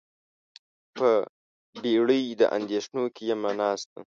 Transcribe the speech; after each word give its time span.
په 0.95 1.09
بیړۍ 1.81 2.23
د 2.41 2.41
اندیښنو 2.57 3.03
کې 3.15 3.23
یمه 3.31 3.51
ناسته 3.59 3.99